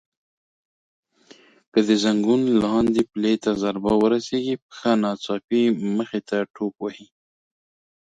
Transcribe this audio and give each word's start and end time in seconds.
که 1.71 1.79
د 1.87 1.89
زنګون 2.03 2.41
لاندې 2.63 3.01
پلې 3.11 3.33
ته 3.43 3.51
ضربه 3.63 3.93
ورسېږي 4.01 4.55
پښه 4.65 4.91
ناڅاپي 5.03 5.63
مخې 5.95 6.19
ته 6.29 6.37
ټوپ 6.55 6.75
وهي. 6.79 7.07